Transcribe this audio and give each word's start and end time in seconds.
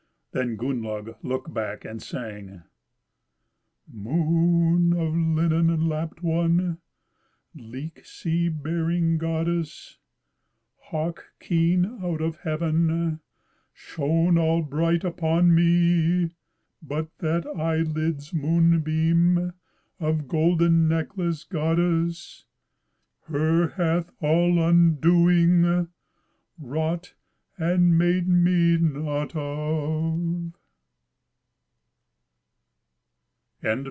Then 0.33 0.55
Gunnlaug 0.55 1.17
looked 1.23 1.53
back 1.53 1.83
and 1.83 2.01
sang: 2.01 2.63
"Moon 3.91 4.93
of 4.93 5.13
linen 5.13 5.89
lapped 5.89 6.23
one, 6.23 6.77
Leek 7.53 8.05
sea 8.05 8.47
bearing 8.47 9.17
goddess, 9.17 9.97
Hawk 10.83 11.25
keen 11.41 12.01
out 12.01 12.21
of 12.21 12.37
heaven 12.37 13.19
Shone 13.73 14.37
all 14.37 14.61
bright 14.61 15.03
upon 15.03 15.53
me; 15.53 16.29
But 16.81 17.09
that 17.17 17.45
eyelid's 17.45 18.33
moonbeam 18.33 19.51
Of 19.99 20.29
gold 20.29 20.61
necklaced 20.61 21.49
goddess 21.49 22.45
Her 23.25 23.67
hath 23.71 24.09
all 24.21 24.61
undoing 24.63 25.89
Wrought, 26.57 27.15
and 27.57 27.95
me 27.95 28.21
made 28.21 28.81
nought 28.81 29.35
of." 29.35 30.53